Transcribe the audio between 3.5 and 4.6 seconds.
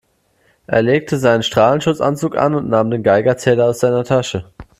aus seiner Tasche.